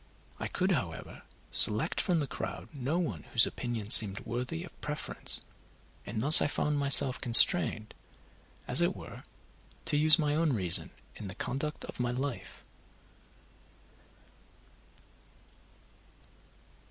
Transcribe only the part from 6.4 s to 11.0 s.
I found myself constrained, as it were, to use my own reason